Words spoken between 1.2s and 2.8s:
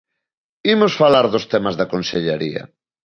dos temas da Consellería!